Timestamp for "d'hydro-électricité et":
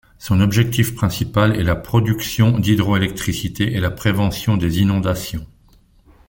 2.57-3.79